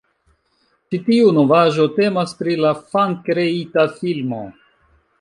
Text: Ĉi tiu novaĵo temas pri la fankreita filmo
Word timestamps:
Ĉi 0.95 0.99
tiu 1.09 1.27
novaĵo 1.35 1.87
temas 1.99 2.35
pri 2.41 2.57
la 2.65 2.75
fankreita 2.95 3.89
filmo 4.03 4.45